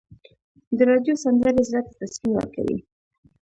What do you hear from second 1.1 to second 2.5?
سندرې زړه ته تسکین